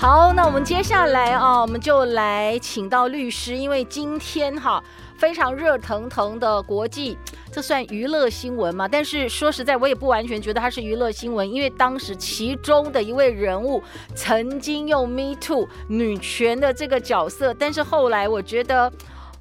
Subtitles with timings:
[0.00, 4.80] 好，那我们接下来啊，我们就来请到律师，因为今天哈
[5.16, 7.18] 非常热腾腾的国际。
[7.50, 8.86] 这算娱乐新闻嘛？
[8.86, 13.82] 但是说实在，我也不完全觉得它是娱乐新闻，因为当时其中的一位人物
[14.14, 18.92] 曾经用 “Me Too” 女权的这个角色，但是后来我觉得，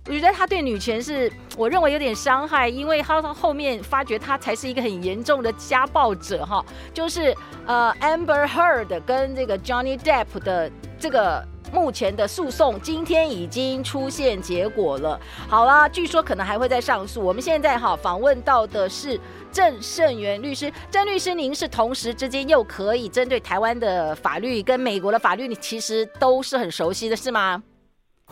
[0.07, 7.35] 我觉得他对女权是我认为有点伤害，因为他后面发觉他才是一个很严重的家暴者哈，就是
[7.65, 11.45] 呃 Amber Heard 跟这个 Johnny Depp 的这个。
[11.73, 15.19] 目前的诉讼今天已经出现结果了。
[15.49, 17.21] 好啦，据说可能还会再上诉。
[17.21, 19.19] 我们现在哈访问到的是
[19.51, 27.61] 郑胜元律师，郑律师，您是同时之间又可以针对台湾的法律跟美国的法律，你其实都是很熟悉的，是吗？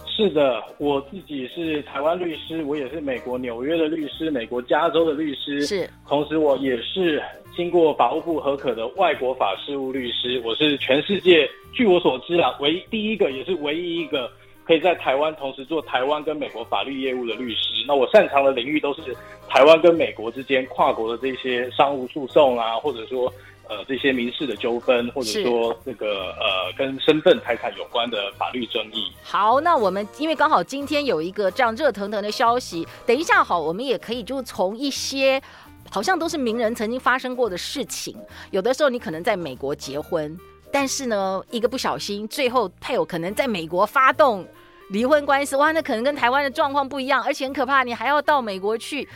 [0.06, 5.90] 是的，我自己是台湾律师，我也是美国纽约的律师，美国加州的律师，是。
[6.08, 7.22] 同时，我也是
[7.56, 11.50] 经过法务部核可的外国法事务律师，我是全世界。
[11.74, 14.32] 据我所知啊，唯一第一个也是唯一一个
[14.64, 17.84] 可以在台湾同时做台湾跟美国法律业务的律师。
[17.88, 19.16] 那我擅长的领域都是
[19.50, 23.32] 台湾跟美国之间跨国的这些商务诉讼啊，或者说
[23.70, 29.12] 呃这些民事的纠纷，或者说这个呃跟身份财产有关的法律争议。
[29.24, 35.42] 好，那我们因为刚好今天有一个这样热腾腾的消息，等一下好，我们也可以就从一些
[35.90, 38.16] 好像都是名人曾经发生过的事情，
[38.52, 40.38] 有的时候你可能在美国结婚。
[40.72, 44.46] 但是呢，一个不小心，最后配偶可能在美国发动
[44.90, 49.08] 离婚官司，哇，那可能跟台湾的状况不一样，而且很可怕，你还要到美国去，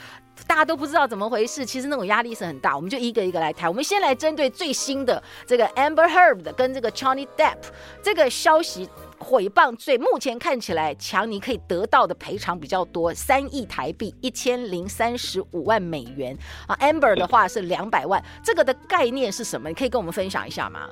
[0.47, 2.75] 大家都不知道怎么回事，其实那种压力是很大。
[2.75, 7.57] 我们就一个一个来谈，我们先来针对最新的这个 Amber Heard 跟这个 Johnny Depp
[8.01, 8.89] 这个消息
[9.19, 16.35] 诽谤罪，目前看起来强尼可以得到的赔偿比较多，三亿台币，一千零三十五万美元
[16.67, 19.69] 啊，Amber 的话是两百万，这个的概念是什么？
[19.69, 20.89] 你可以跟我们分享一下吗？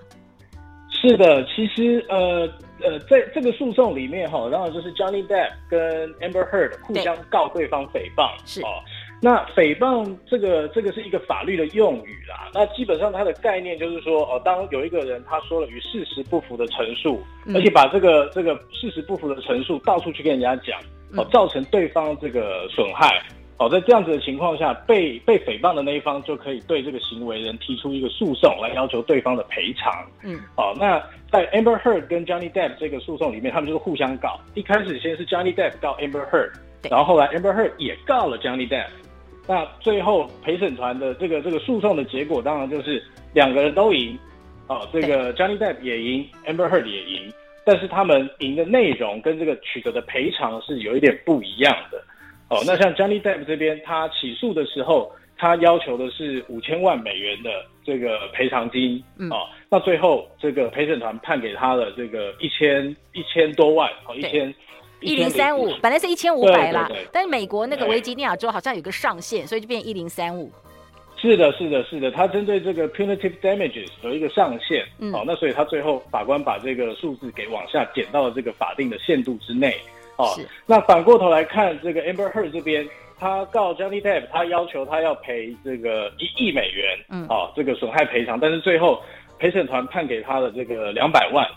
[0.90, 2.50] 是的，其实呃
[2.82, 8.82] 呃，在这个诉讼里面哈，然后就是 Johnny Depp 跟 Amber Heard 互相告对方诽谤，是哦。
[9.22, 12.50] 那诽谤这个这个是一个法律的用语啦。
[12.54, 20.80] 那基本上它的概念就是说，哦，当有一个人他说了与事实不符的陈述，嗯、而且把这个这个事实不符的陈述到处去跟人家讲，
[21.16, 23.22] 哦，造成对方这个损害。
[23.60, 29.92] 哦，在这样子的情况下，被被诽谤的那一方就可以对这个行为人提出一个诉讼，来要求对方的赔偿。
[30.22, 34.40] 嗯，哦，那在 Amber Heard 跟 Johnny Depp 这个诉讼里面，他们就是互相告。
[34.54, 36.52] 一开始先是 Johnny Depp 告 Amber Heard，
[36.88, 38.90] 然后后来 Amber Heard 也告了 Johnny Depp。
[39.48, 43.02] 那最后陪审团的这个这个诉讼的结果，当然就是
[43.34, 44.18] 两个人都赢。
[44.68, 47.32] 哦，这个 Johnny Depp 也赢，Amber Heard 也赢，
[47.64, 51.98] 但是他们赢的内容跟这个取得的赔偿是有一点不一样的。
[52.50, 57.50] 哦，那像 Johnny Depp 这边，他起诉的时候，他要求的是五千万美元的
[57.86, 64.54] 这个赔偿金，嗯，哦，那最后这个陪审团判给他的这个一千一千多万，哦，一千
[65.08, 70.52] 一零三五，本来是一千五百啦，但是美国那个维吉尼亚州好像有个上限，所以就变一零三五。
[71.20, 79.76] 是的，是的，是的，他针对这个 punitive damages 有一个上限，嗯，哦，那所以他最后法官把这个数字给往下减到了这个法定的限度之内。
[80.18, 80.30] 哦，
[80.66, 82.88] 那反过头来看，这个 Amber Heard 这边，
[83.20, 89.02] 他告 Johnny Depp，他要求他要赔这个一亿美元，嗯，哦，这个损害赔偿，但是最后
[89.40, 91.48] 陪审团判给他的这个两百万，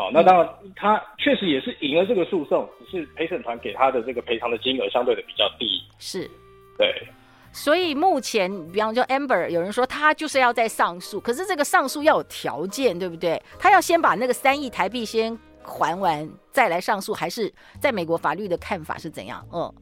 [0.00, 5.66] 哦，那当然他确实也是赢了这个诉讼，只是陪审团给他的这个赔偿的金额相对的比较低，
[5.98, 6.30] 是，
[6.78, 7.06] 对，
[7.52, 13.40] 所以目前，比方说 Amber，有人说他就是要再上诉，可是这个上诉要有条件，对不对？
[13.58, 15.38] 他要先把那个三亿台币先。
[15.62, 19.46] 还完再来上诉，还是在美国法律的看法是怎样？
[19.52, 19.72] 嗯，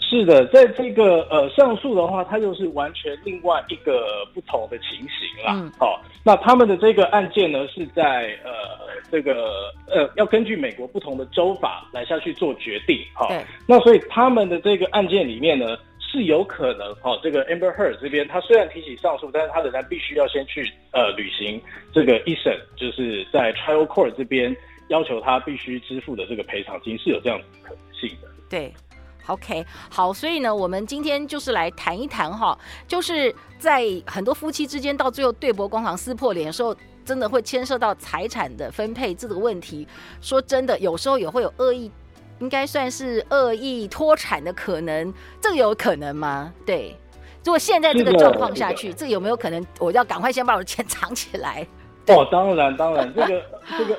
[0.00, 5.52] 是的，在这个呃上诉的话，它又是完全另外一个不同的情形啦。
[5.54, 8.50] 嗯，好，那他们的这个案件呢，是在呃
[9.10, 12.98] 这个呃要根据美国不同的州法来下去做决定。
[13.14, 21.60] 好，对，那所以他们的这个案件里面呢，是有可能哦，这个 Amber Heard 这边他虽然提起上诉，但是他仍然必须要先去呃履行
[21.92, 24.56] 这个一审，就是在 Trial Court 这边。
[24.88, 28.26] 要求他必须支付的这个赔偿金是有这样子可能性的。
[28.50, 28.72] 对，
[29.26, 32.58] OK，好，所以呢，我们今天就是来谈一谈哈，
[32.88, 36.74] 就是在很多夫妻之间到最后对簿公堂、撕破脸的时候，
[37.04, 39.86] 真的会牵涉到财产的分配这个问题。
[40.20, 41.90] 说真的，有时候也会有恶意，
[42.40, 46.52] 应该算是恶意脱产的可能，这个有可能吗？
[46.66, 46.96] 对，
[47.44, 51.66] 如果现在这个状况下去，这有没有可能我要赶快先把我的钱藏起来？
[52.14, 53.42] 哦，当然当然，这个
[53.78, 53.98] 这个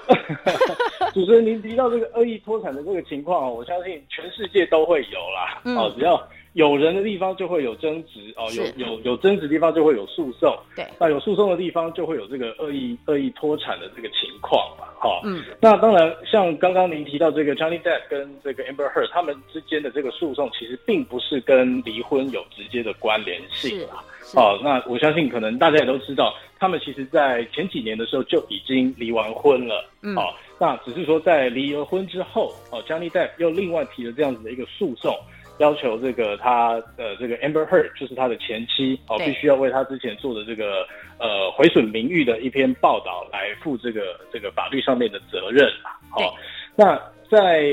[1.13, 5.61] 主持人您提到这个恶意脱产的这个情况，我相信全世界都会有啦。
[5.65, 6.21] 嗯、哦，只要
[6.53, 10.55] 有人的地方就会有争执哦，有有有争执的地方就会有诉讼。
[10.75, 14.85] 对，那有诉讼的地方就会有这个恶意恶意脱产的这个情况嘛。
[14.99, 24.03] 哈、哦，嗯，那当然，像刚刚您提到这个 Johnny Depp 跟这个 Amber Heard 他们之间的这个诉讼，其实并不是跟离婚有直接的关联性啊。
[24.35, 29.89] 哦，那我相信可能大家也都知道，他们其实，在前几年的时候就已经离完婚了。
[30.01, 35.13] 嗯，哦，那只是说在离了婚之后，哦，Johnny Depp 又另外提了这样子的一个诉讼，
[35.57, 40.88] 要求这个他呃这个 Amber Heard 就是他的前妻，哦，必须要为他之前做的这个
[41.18, 45.91] 呃毁损名誉的一篇报道来负这个这个法律上面的责任啊。
[46.15, 46.33] 哦，
[46.75, 47.00] 那。
[47.31, 47.63] 在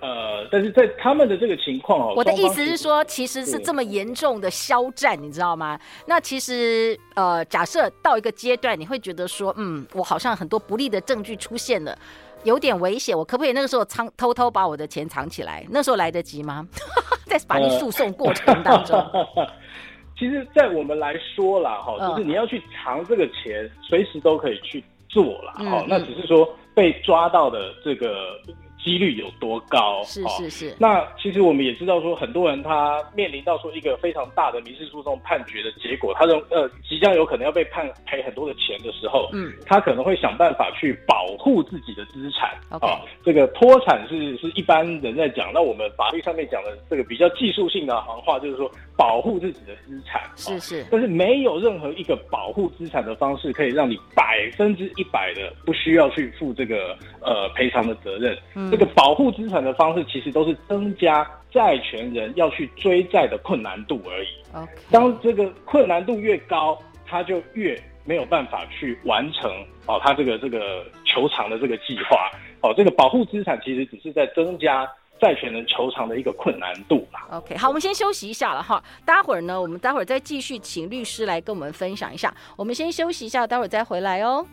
[0.00, 5.76] 呃，但是在他们的这个情况哦，我的意思是说，其实是这么严重的肖战，你知道吗？
[6.06, 11.98] 那其实呃，假设到一个阶段，你会觉得说，嗯，我好像很多不利的证据出现了，
[12.44, 15.66] 有点危险，我可不可以那个时候藏偷偷把我的钱藏起来？
[15.70, 16.64] 那时候来得及吗？
[17.26, 19.26] 在法律诉讼过程当中，呃、
[20.16, 28.38] 其实，在我们来说啦，哈，就是你要去藏这个钱，随时都可以去做了，哈、嗯，那只是说被抓到的这个。
[28.82, 30.02] 几率有多高？
[30.04, 30.76] 是是是。
[30.78, 42.50] 那其实我们也知道，说很多人他面临到说一个非常大的民事诉讼判决的结果，他的呃即将有可能要被判赔很多的钱的时候，嗯，他可能会想办法去保护自己的资产。
[42.80, 50.22] 啊，这个脱产是是一般人在讲，那我们法律上面讲的这个比较技术性的行话，就是说保护自己的资产。
[50.36, 50.86] 是是。
[50.90, 58.36] 但是没有任何一个保护资产的方式可以让你百分之一百的不需要去负这个呃赔偿的责任。
[58.54, 58.69] 嗯。
[58.70, 64.28] 这个保护资产的方式，其实都是增加债权人要去追债的困难度而已。
[64.54, 64.68] Okay.
[64.90, 69.50] 当这个困难度越高，他就越没有办法去完成
[69.86, 72.30] 哦，他这个这个求偿的这个计划。
[72.62, 74.86] 哦，这个保护资产其实只是在增加
[75.18, 77.26] 债权人求偿的一个困难度啦。
[77.30, 78.82] OK，好，我们先休息一下了哈。
[79.04, 82.34] 待会儿呢，我们待会儿再继续请律师来跟我们分享一下。
[82.56, 84.44] 我们先休息一下，待会儿再回来哦。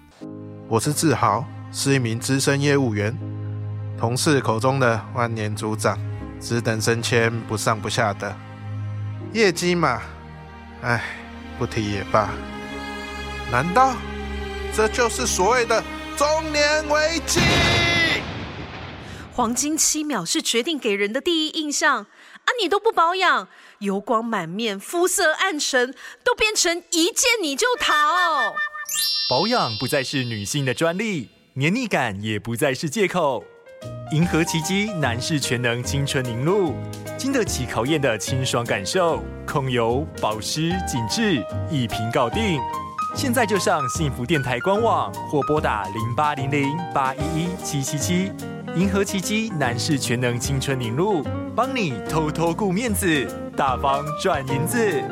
[0.69, 3.36] 我是志豪，是一名资深业务员。
[3.99, 5.97] 同事口中的万年组长，
[6.39, 8.35] 只等升迁，不上不下的
[9.33, 9.99] 业绩嘛，
[10.81, 11.03] 唉，
[11.57, 12.29] 不提也罢。
[13.51, 13.95] 难道
[14.75, 15.83] 这就是所谓的
[16.15, 17.39] 中年危机？
[19.33, 22.47] 黄金七秒是决定给人的第一印象啊！
[22.61, 23.47] 你都不保养，
[23.79, 27.94] 油光满面，肤色暗沉，都变成一见你就逃。
[29.29, 33.44] 保养不再是女性的专利，黏腻感也不再是借口。
[34.12, 36.74] 银河奇迹男士全能青春凝露，
[37.18, 42.59] 经得起考验的清爽感受，控油、保湿、紧致，一瓶搞定。
[43.15, 48.31] 现在就上幸福电台官网或拨打零八零零八一一七七七。
[48.75, 51.23] 银河奇迹男士全能青春凝露，
[51.56, 53.25] 帮你偷偷顾面子，
[53.56, 55.03] 大方赚银子。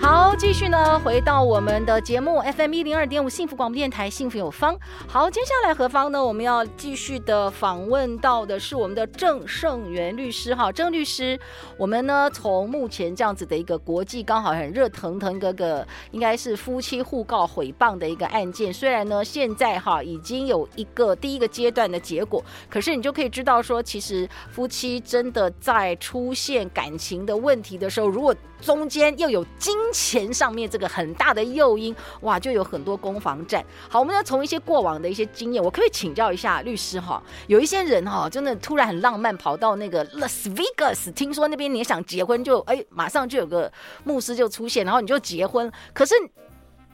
[0.00, 4.78] 好，继续呢，回到我们的节目 FM 一零二点五幸福广播电台，幸福有方。
[5.08, 6.24] 好，接下来何方呢？
[6.24, 10.54] 我们要继续的访问到的是我们的郑胜元律师。
[10.54, 11.38] 哈，郑律师，
[11.76, 33.64] 我们呢从目前这样子的一个国际刚好很热腾腾的个应该是夫妻互告诽谤的一个案件，虽然呢现在哈已经有一个第一个阶段的结果，可是你就可以知道说，其实夫妻真的在出现感情的问题的时候，如果中间又有经钱上面这个很大的诱因，哇，就有很多攻防战。
[33.88, 37.22] 好，我们要从一些过往的一些经验，我可以请教一下律师哈。
[37.46, 43.72] 有一些人哈，真的突然很浪漫，跑到那个 Las Vegas，听说那边你想结婚就哎，马上就有个
[44.04, 45.70] 牧师就出现，然后你就结婚。
[45.92, 46.14] 可是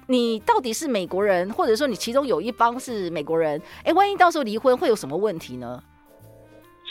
[0.06, 5.82] 你到底是美国人，或者说你其中有一方是美国人，哎，万一到时候离婚会有什么问题呢？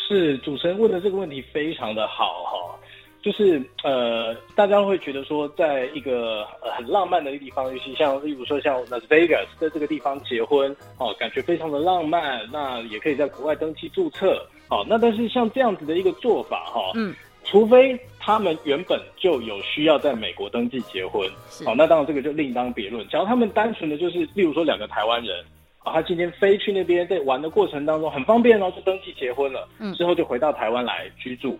[0.07, 2.79] 是主持人问的这个问题非常的好哈。
[3.23, 12.41] 就是呃，大家会觉得说，在一个呃很浪漫的一个地方，尤其像例如说像 Las Vegas 在这个地方结婚，哦，感觉非常的浪漫。
[12.51, 17.15] 那也可以在国外登记注册，好，那但是像这样子的一个做法，哈，嗯，
[17.45, 21.25] 除非他们原本就有需要在美国登记结婚，
[21.65, 23.07] 好，那当然这个就另当别论。
[23.07, 25.39] 只要他们单纯的就是，例如说两个台湾人，
[25.79, 31.57] 啊，他今天飞去那边，在玩的过程当中很方便，然后就登记结婚了，嗯，之后就回到台湾来居住。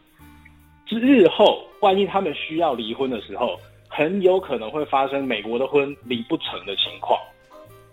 [0.88, 7.20] 日后万一他们需要离婚的时候，很有可能会发生美国的婚离不成的情况。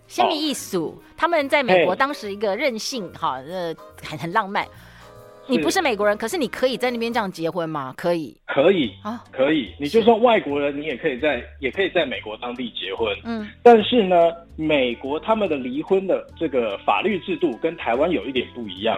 [0.07, 0.77] 虾米意思？
[0.77, 4.67] 哦、他们在美国当时一个任性，哈，呃，很很浪漫。
[5.47, 7.93] 你不是美国人，可是你可以在那边这样结婚吗？
[7.97, 9.73] 可以，可以啊，可以。
[9.79, 13.13] 你就算外国人，你也可以在，也可以在美国当地结婚。
[13.23, 18.97] 嗯，但是呢，美国他们的离婚的这个法律制度跟台湾有一点不一样。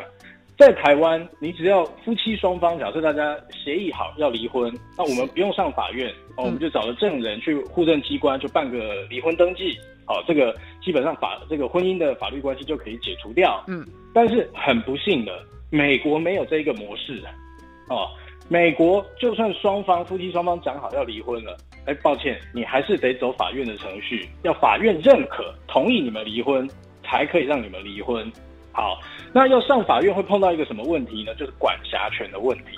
[0.57, 13.63] 在台湾，你只要夫妻双方假设大家协议好要离婚，那我们不用上法院，哦，我们就找了证人去户政机关就办个离婚登记，好，这个基本上法这个婚姻的法律关系就可以解除掉。
[13.67, 13.83] 嗯，
[14.13, 15.31] 但是很不幸的。
[15.71, 17.19] 美国没有这一个模式，
[17.89, 18.07] 哦，
[18.47, 21.57] 美国就算双方夫妻双方讲好要离婚了，
[21.87, 26.69] 哎，抱歉，你还是得走法院的程序，要法院认可同意你们离婚，
[27.03, 28.31] 才可以让你们离婚。
[28.73, 28.99] 好，
[29.31, 31.33] 那要上法院会碰到一个什么问题呢？
[31.35, 32.77] 就是管辖权的问题。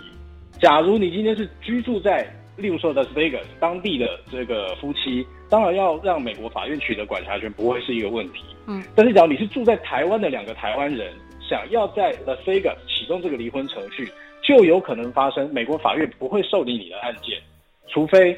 [0.61, 8.43] 假如你今天是居住在，例如说 Las Vegas 当地的这个夫妻，当然要让美国法院取得管辖权不会是一个问题。
[8.67, 11.11] 嗯，但是假如你是住在台湾的两个台湾人。
[11.47, 14.11] 想要在 Las Vegas 启动这个离婚程序，
[14.41, 17.39] 就有可能发生美国法院不会受理你的案件，
[17.87, 18.35] 除非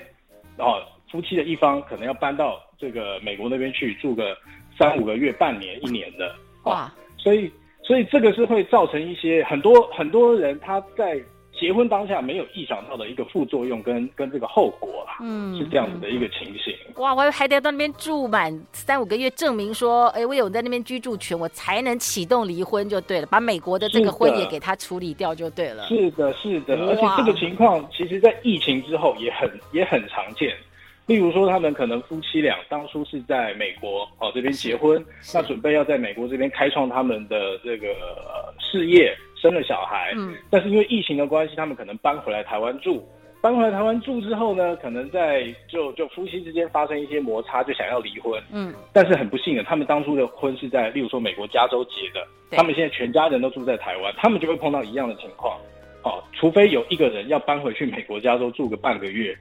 [0.57, 4.37] 哦夫妻的一方可能要搬到这个美国那边去住个
[4.77, 6.35] 三五个月、半年、一年的。
[6.65, 6.91] 哇，
[7.27, 7.51] 所以
[7.83, 11.21] 所以这个是会造成一些很多很多人他在。
[11.59, 16.71] 结婚当下没有意想到的一个副作用跟跟这个后果啦，嗯，是这样子的一个情形。
[16.97, 25.87] 哇，我还得到那边住满三五个月，证明说，哎，我有在那边居住权，我才能启动离婚就对了，把美国的这个婚也给他处理掉就对了。
[25.87, 30.55] 是的，是的，而且这个情况其实在疫情之后也很也很常见。
[31.07, 37.87] 例如说，他们可能夫妻俩当初是在美国哦这边结婚，那准备要在美国这边开创他们的这个
[38.59, 39.17] 事业。
[39.39, 43.07] 生了小孩，嗯，但是因为疫情的关系，他们可能搬回来台湾住。
[43.39, 48.73] 搬回来台湾住之后呢，可能在就就夫妻之间发生一些摩擦，就想要离婚，嗯。
[48.91, 55.55] 但是很不幸的，他们当初的婚是在，例如说美国加州结的，他们现在全家人都住在台湾，他们就会碰到一样的情况。
[56.01, 59.37] 哦，除非有一个人要搬回去美国加州住个半个月，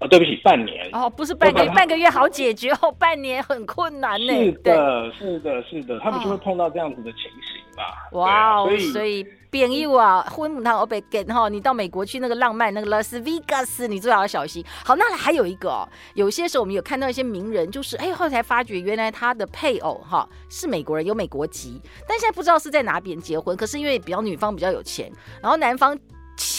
[0.00, 0.88] 啊、哦，对不起，半年。
[0.92, 4.32] 哦，不是半个月，半个月好解决哦，半年很困难呢。
[4.32, 8.08] 是的，是的，是的，他们就会碰到这样子的情形吧。
[8.12, 8.92] 哇哦，所以。
[8.92, 14.64] 所以朋友啊，婚母汤我被给哈，你到美国去那个浪漫那个拉斯维加斯，你最好要小心。
[14.84, 23.56] 好，那还有一个哦，有些时候我们有看到一些名人，就是哎，后来才发觉原来他的配偶哈是美国人，有美国籍，但现在不知道是在哪边结婚。
[23.56, 25.10] 可是因为比较女方比较有钱，
[25.42, 25.98] 然后男方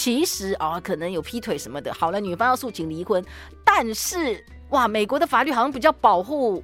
[0.01, 1.93] 其实啊、哦、可能有劈腿什么的。
[1.93, 3.23] 好了，女方要诉请离婚，
[3.63, 6.63] 但是哇，美国的法律好像比较保护。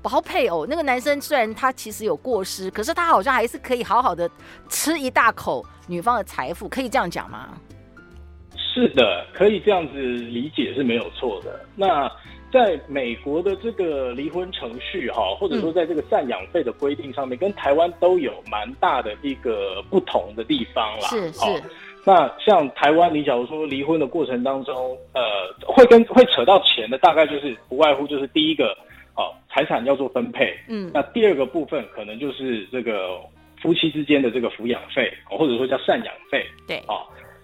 [0.00, 4.30] 保护配偶，那个男生虽然他其实有过失，可是他好像还是可以好好的
[4.68, 7.48] 吃一大口女方的财富，可以这样讲吗？
[8.56, 11.60] 是的，可以这样子理解是没有错的。
[11.74, 12.08] 那
[12.52, 21.08] 在美国的这个离婚程序哈，或者说在这个赡养费的规定上面，嗯、跟台湾都有蛮大的一个不同的地方啦。
[21.08, 21.62] 是是。
[22.04, 25.22] 那像台湾，你假如说离婚的过程当中，呃，
[25.66, 28.76] 会跟会扯到钱的，大概就是不外乎就是第一个。
[29.20, 30.56] 哦，财产要做分配。
[30.68, 33.18] 嗯，那第二个部分可能就是这个
[33.60, 36.46] 夫妻之间的这个抚养费，或者说叫赡养费。
[36.68, 37.02] 对，哦，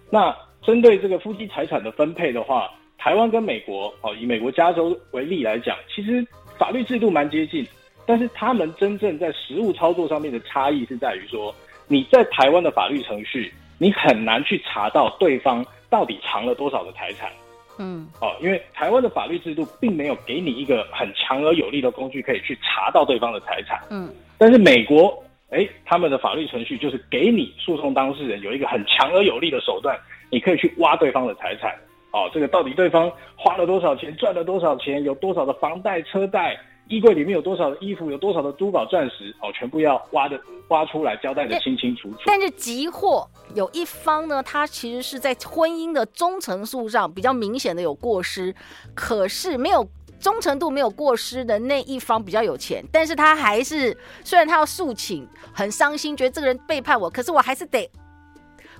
[0.08, 0.32] 那
[0.62, 6.24] 针对这个夫妻财产的分配的话，台湾跟美国，哦，以美国加州为例来讲，其实
[6.56, 7.66] 法律制度蛮接近，
[8.06, 11.52] 但是他们真正在实务操作上面的差异是在于说，
[11.88, 13.52] 你在台湾的法律程序，
[13.84, 17.30] 你很难去查到对方到底藏了多少的财产。
[17.78, 23.78] 嗯，哦，因为台湾的法律制度并没有给你一个很强而有力的工具可以去查到对方的财产。
[23.90, 29.98] 嗯，但是美国，哎，他们的法律程序就是给你诉讼当事人有一个很强而有力的手段，
[30.30, 31.74] 你可以去挖对方的财产。
[32.10, 36.58] 哦，这个到底对方花了多少钱，赚了多少钱，有多少的房贷、车贷。
[36.88, 40.38] 衣柜里面有多少的衣服，有多少的珠宝钻石，哦，全部要挖的
[40.68, 42.18] 挖出来，交代的清清楚楚。
[42.26, 48.54] 但是急货有一方呢，他其实是在婚姻的忠诚度上比较明显的有过失，
[48.94, 49.88] 可是没有
[50.20, 57.90] 忠诚度没有过失的那一方比较有钱，但是他还是虽然他要诉请，很伤心，觉得这个人背叛我，可是我还是得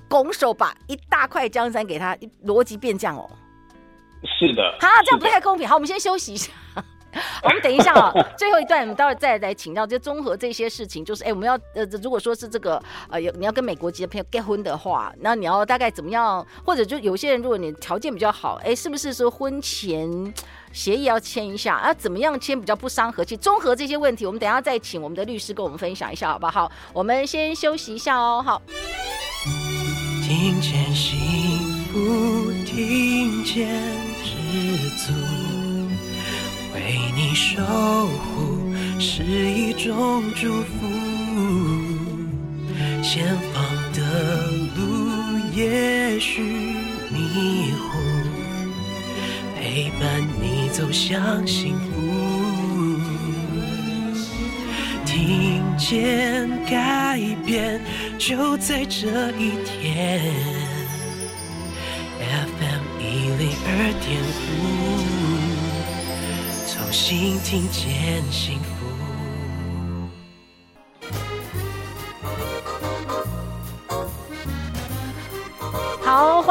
[0.07, 3.27] 拱手把一大块江山给他，逻辑变这样哦。
[4.23, 4.77] 是的。
[4.79, 5.67] 好，这样不太公平。
[5.67, 6.51] 好，我们先休息一下。
[7.43, 16.45] 我们等一下啊，最后一段我们待会再来请教，就综合这些事情，就是哎，我们要呃，如果说是这个呃，有你要跟美国籍的朋友结婚的话，那你要大概怎么样？
[16.65, 20.33] 或者就有些人，如果你条件比较好，哎，是不是说婚前
[20.73, 21.75] 协议要签一下？
[21.75, 23.37] 啊，怎么样签比较不伤和气？
[23.37, 26.71] 综合这些问题，我们等一下再请我们的律师跟我们分享一下，好不好？
[26.91, 28.61] 我们先休息一下哦，好。
[30.27, 31.17] 听见幸
[31.93, 33.69] 福听见
[34.23, 34.33] 知
[34.97, 35.13] 足，
[36.85, 37.63] 为你守
[38.05, 40.71] 护是一种祝福。
[43.01, 44.79] 前方的路
[45.55, 46.43] 也许
[47.11, 47.97] 迷糊，
[49.55, 51.85] 陪伴你走向幸福。
[55.05, 57.81] 听见改变
[58.19, 60.21] 就在这一天。
[62.19, 63.03] ，FM 一
[63.39, 63.69] 零二
[64.05, 65.14] 点五，
[66.95, 68.74] 心听见幸福。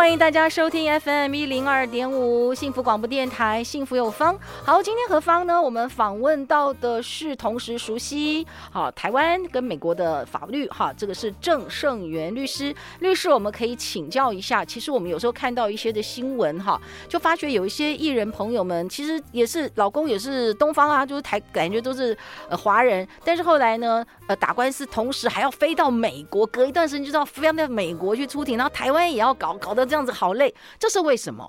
[0.05, 4.39] 欢迎大家收听 FM 一零二点五幸福广播电台，幸福有方。
[4.63, 5.59] 好，今天何方呢？
[5.61, 12.75] 我们访问到的是同时熟悉好台湾跟美国的法律哈，这个是郑胜元律师。
[13.01, 14.63] 律师，我们可以请教一下。
[14.63, 22.15] 其实我们有时候看到一些的新闻哈，就发觉有一些艺人朋友们，其实也是老公也是东方啊，就是台感觉都是
[22.51, 29.33] 呃华人，但是后来呢，呃打官司同时还要飞到美国，隔一段时间就要飞到美国去出庭，然后台湾也要。
[29.37, 31.49] 搞搞得这样子好累，这是为什么？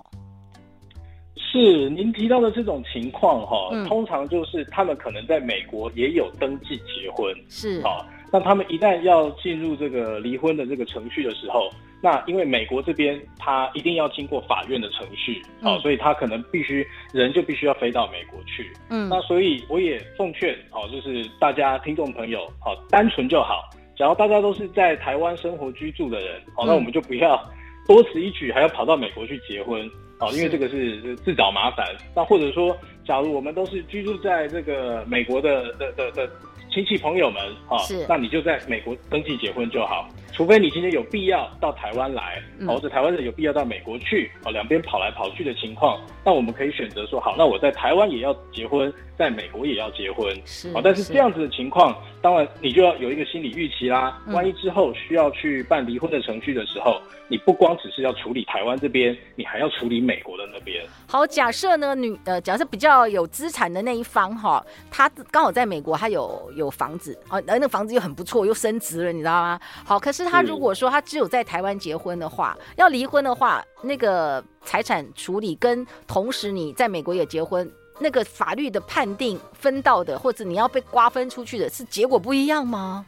[1.34, 7.80] 是您提到的这种情况哈，嗯、通常就是他们可能在美国也有登记结婚，是。
[7.80, 11.68] 啊，那他们一旦要进入这个离婚的这个程序的时候，
[12.00, 27.44] 那因为美国这边他一定要经过法院的程序，啊、嗯，所以他可能必须人就必须要飞到美国去，嗯，那所以我也奉劝哦，就是大家听众朋友，好，单纯就好，只要大家都是在台湾生活居住的人，好，那我们就不要。
[27.86, 29.88] 多此一举，还要跑到美国去结婚，
[30.18, 31.86] 啊，因为这个是自找麻烦。
[32.14, 32.76] 那或者说，
[33.06, 36.30] 假如我们都是居住在这个美国的的的的
[36.70, 40.08] 亲戚朋友们，啊，是，那你就在美国登记结婚就好。
[40.32, 54.20] 除非你今天有必要到台湾来，或者台湾人有必要到美国去，哦，两边跑来跑去的情况，那我们可以选择说，好，那我在台湾也要结婚，在美国也要结婚，是，但是这样子的情况，当然你就要有一个心理预期啦。
[54.26, 60.84] 万一之后需要去办离婚的程序的时候，你不光只是要处理台湾这边，你还要处理美国的那边。
[61.08, 69.58] 好，假设呢，女呃，假设比较有资产的那一方哈，他刚好在美国，他有有房子，哦，而那房子又很不错，又升值了，你知道吗？
[69.84, 70.24] 好，可是。
[70.26, 77.66] 他如果说他只有在台湾结婚的话，要离婚的话，那个财产处理跟同时你在美国也结婚，
[77.98, 83.06] 那个法律的判定分到的，或者你要被瓜分出去的，是结果不一样吗？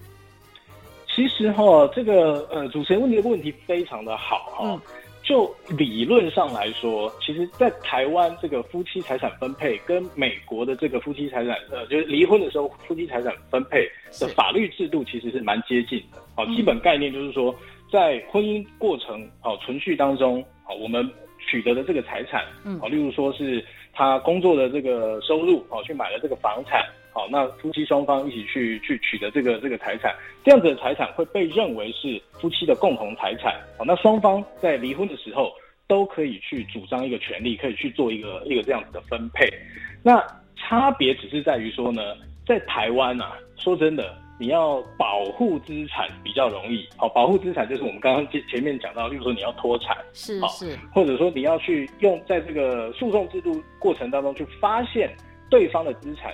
[1.15, 4.65] 其实哈，这个呃，主持人问的问题非常的好哈。
[4.65, 4.81] 嗯
[5.29, 13.87] 就理论上来说，其实，在台湾这个夫妻财产分配跟美国的这个夫妻财产，呃，就是离婚的时候夫妻财产分配
[14.19, 16.19] 的法律制度其实是蛮接近的。
[16.35, 17.55] 好，基本概念就是说，
[17.93, 21.07] 在婚姻过程好存续当中，好，我们
[21.39, 22.47] 取得的这个财产，
[22.81, 23.63] 好，例如说是
[23.93, 26.83] 他工作的这个收入，好，去买了这个房产。
[27.19, 33.61] 好，那夫妻双方一起去去取得这个这个财产，这样子的财产会被认为是夫妻的共同财产。
[33.77, 35.53] 好，那双方在离婚的时候
[35.89, 39.53] 都可以去主张一个权利，可以去做一个一个这样子的分配。
[40.01, 42.01] 那差别只是在于说呢，
[42.47, 46.87] 在台湾啊，说真的，你要保护资产比较容易。
[46.97, 55.13] 好，保护资产就是我们刚刚前前面讲到，例如说你要脱产，是是，或者说你要去用在这个诉讼制度过程当中去发现
[55.51, 56.33] 对方的资产。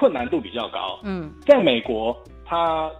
[0.00, 0.98] 困难度比较高。
[1.04, 2.90] 嗯，在美国，它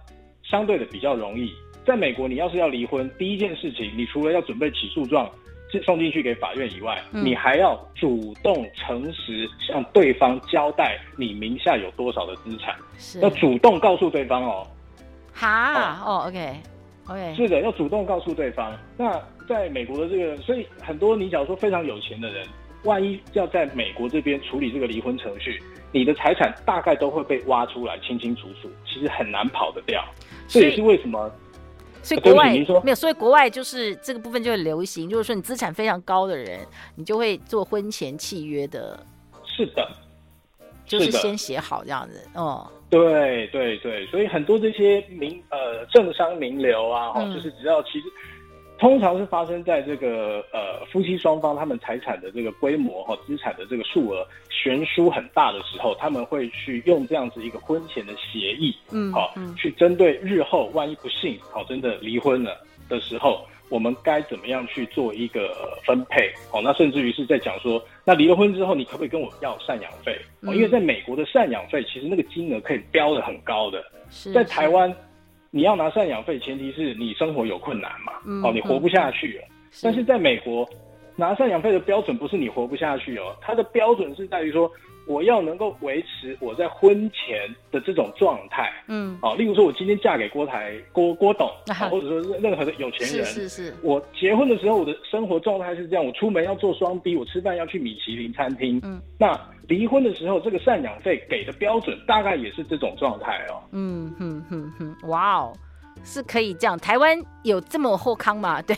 [0.43, 1.51] 相对的比较容易。
[1.87, 5.27] 在美国，你要是要离婚，第一件事情，你除了要准备起诉状
[5.83, 14.67] 送进去给法院以外，嗯、你还要主动诚实向对方交代你名下有多少的资产，是要主动告诉对方哦。
[15.33, 18.77] 哈，哦，OK，OK，是的，要主动告诉对方。
[18.99, 22.47] 那在美国的这个，所以很多你假如说非常有钱的人，
[22.85, 25.63] 万一要在美国这边处理这个离婚程序。
[25.93, 30.05] 你的财产大概都会被挖出来，清清楚楚，其实很难跑得掉。
[30.47, 31.29] 这也是为什么？
[32.01, 36.61] 所以国外没有，所以国外就是这个部分就很流行，就是说你资产非常高的人，
[36.95, 39.05] 你就会做婚前契约的。
[39.45, 39.87] 是的，
[40.87, 42.25] 就是先写好这样子。
[42.35, 48.05] 哦，对对对，所以很多这些名呃政商名流啊，嗯、就是只要其实。
[48.81, 66.33] 通常是发生在这个呃夫妻双方他们财产的这个规模和资产的这个数额悬殊很大的时候，他们会去用这样子一个婚前的协议，嗯，好，去针对日后万一不幸好真的离婚了的时候，我们该怎么样去做一个分配？
[66.51, 70.19] 好，那甚至于是在讲说，那离了婚之后，你可不可以跟我要赡养费？
[70.41, 73.85] 哦，因为在美国的赡养费其实那个金额可以标的很高的，
[74.33, 74.91] 在台湾。
[75.51, 78.13] 你要拿赡养费，前提是你生活有困难嘛？
[78.27, 79.45] 嗯、哦，你活不下去了。
[79.49, 80.69] 嗯、但是在美国，
[81.17, 84.71] 拿赡养费的标准不是你活不下去哦，它的标准是在于说。
[85.07, 93.75] 我要能够维持我在婚前的这种状态，嗯，啊，例如说，我今天嫁给郭台郭郭董，啊，或者说任何的有钱人，是是是。
[93.83, 105.53] 我结婚的时候，我的生活状态是这样，我出门要做双 B，我吃饭要去米其林餐厅，嗯，那离婚的时候，这个赡养费给的标准大概也是这种状态哦，嗯哼哼哼，哇哦，
[106.05, 106.79] 是可以这样。
[106.79, 108.63] 台湾有这么厚康吗？
[108.67, 108.77] 对，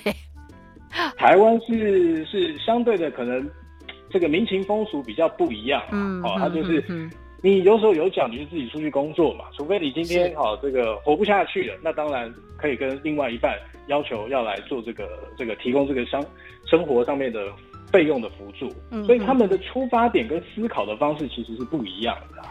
[1.17, 3.51] 台湾是是相对的可能。
[4.13, 6.85] 这个民情风俗比较不一样，嗯，哦，他就是
[7.41, 9.47] 你有手有脚，你就自己出去工作嘛。
[9.57, 16.25] 除非你今天哦，这个活不下去了，那当然可以跟另外一半要求要来做这个这个提供这个生
[16.67, 17.49] 生活上面的
[17.91, 18.73] 费用的辅助。
[18.91, 22.43] 嗯，所以他们的出发点跟思考的方式其实是不一样的。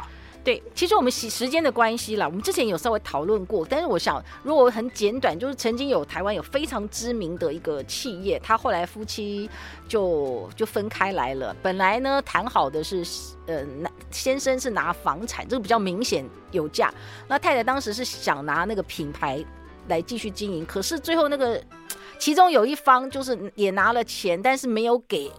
[0.43, 9.47] 对，其实我们时时间的关系啦，我们之前有稍微讨论过，但是我想，如果很简短，就是曾经有台湾有非常知名的一个企业，他后来夫妻
[9.88, 11.56] 就就分开来了。
[11.62, 13.04] 本来呢，谈好的是，
[13.45, 16.91] 呃，男先生是拿房产，这个比较明显有价，
[17.27, 19.45] 那太太当时是想拿那个品牌
[19.89, 21.63] 来继续经营，可是最后那个
[22.17, 25.32] 其中有一方就是也拿了钱，但是没有给。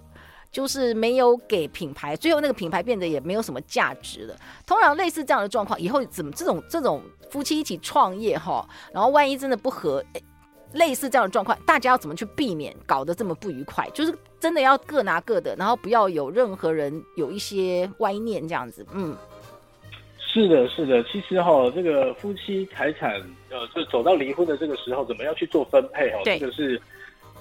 [0.53, 4.37] 就是没有给品牌，最后那个品牌变得也没有什么价值了。
[4.67, 10.05] 通常类似这样的状况，以后怎么这种这种夫妻一起创业哈，然后万一真的不合，
[10.75, 13.89] 类似这样的状况，大家要怎么去避免搞得这么不愉快？
[13.95, 18.87] 就是真的要各拿各的，然后不要有任何人有一些歪念这样子。
[18.93, 19.17] 嗯，
[20.19, 21.03] 是的，是的。
[21.05, 26.19] 其实哈，这个夫妻财产呃，就走到离婚的这个时候，怎么样去做分配哈？
[26.25, 26.79] 这个是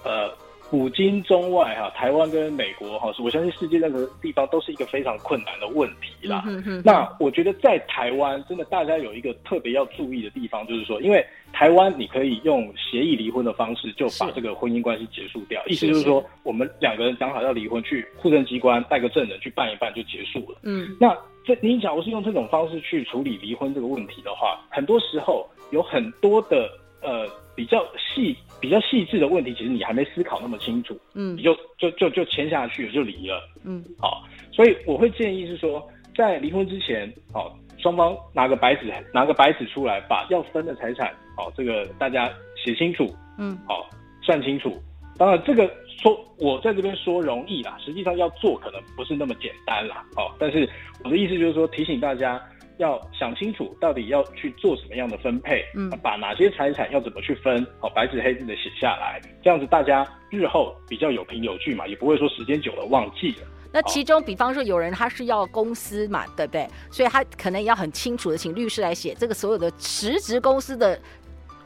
[0.05, 0.33] 呃。
[0.71, 6.45] 古今中外哈，台湾跟美国哈，我相信世界任何地方都是一个非常困难的问题啦。
[6.47, 20.57] 嗯、哼哼，那我觉得在台湾，真的大家有一个特别要注意的地方，就是说，因为台湾你可以用协议离婚的方式就把这个婚姻关系结束掉，意思就是说，我们两个人讲好要离婚，去户政机关带个证人去办一办就结束了。
[20.63, 26.69] 嗯，那这你假如是用这种方式去处理离婚这个问题的话，很多时候有很多的
[27.01, 28.37] 呃比较细。
[28.61, 35.83] 比较细致的问题，其实你还没思考那么清楚，嗯，你就就就就签下去了，就离了，嗯，好，所以我会建议是说，
[36.15, 43.89] 在离婚之前，好，双方拿个白纸，拿个白纸出来，把要分的财产，好，这个大家写清楚，嗯，好，
[44.21, 44.79] 算清楚。
[45.17, 50.69] 当然，这个说我在这边说容易啦，实际上要做可能不是那么简单啦，好，但是
[51.03, 52.39] 我的意思就是说，提醒大家。
[52.81, 63.47] 要想清楚，到底要去做什么样的分配，嗯，把哪些财产要怎么去分，好，白纸黑字的写下来，这样子大家日后比较有凭有据嘛，也不会说时间久了忘记了。
[63.71, 66.67] 那其中，比方说有人他是要公司嘛，对不对？
[66.89, 70.99] 所以他可能也要很清楚的请律师来写这个所有的实职公司的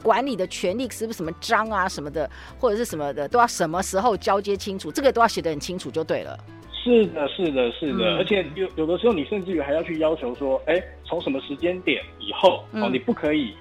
[0.02, 6.38] 管理的权利是不是什么章啊什么的，或者是什么的，都要什么时候交接清楚，这个都要写得很清楚就对了。
[6.86, 13.52] 是的，是的，是的，嗯、而且有有的时候，你甚至于还要去要求说，哎，从什么时间点以后，嗯、哦，你不可以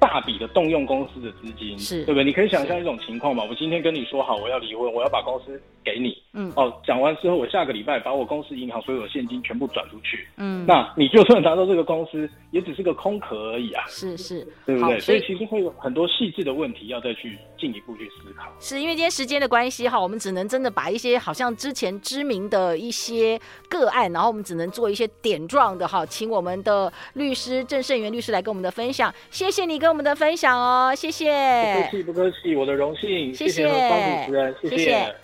[0.00, 2.24] 大笔的动用公司的资金，是对不对？
[2.24, 14.98] 你可以想象一种情况嘛，我今天跟你说好，我要离婚，我要把公司给你，嗯，哦，讲完之后，我下个礼拜把我公司银行所有的现金全部转出去，嗯，那你就算拿到这个公司，也只是个空壳而已啊，是是，对不对？
[15.00, 18.50] 所以其实会有很多细致的问题要再去进一步去思考。
[18.58, 29.12] 是因为今天时间的关系哈，我们只能真的把一些好像之前知名的一些个案，然后我们只能做一些点状的哈，请我们的律师郑胜元律师来跟我们的分享。
[29.30, 31.34] 谢谢你跟我们的分享哦，谢谢。
[31.74, 33.34] 不客气，不客气，我的荣幸。
[33.34, 35.14] 谢谢方主持人，谢谢，谢谢，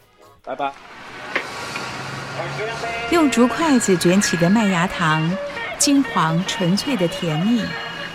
[0.44, 0.72] 拜拜。
[3.12, 5.30] 用竹筷子卷起的麦芽糖，
[5.78, 7.62] 金黄纯粹的甜蜜，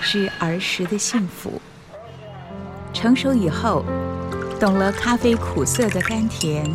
[0.02, 1.54] 是儿时的幸福。
[2.92, 3.86] 成熟以后，
[4.60, 6.70] 懂了咖啡苦涩的甘甜，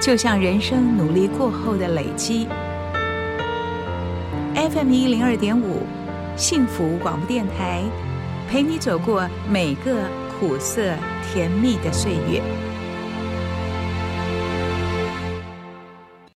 [0.00, 2.48] 就像人生努力过后的累积。
[4.54, 5.86] FM 一零二点五，
[6.40, 7.82] 幸福广播电台，
[8.48, 10.04] 陪你走过每个
[10.40, 12.40] 苦涩甜蜜的岁月。